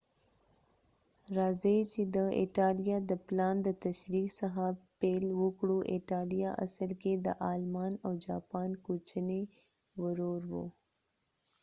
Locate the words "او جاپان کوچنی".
8.05-9.43